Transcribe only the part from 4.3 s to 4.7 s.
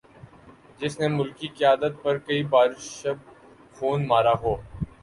ہو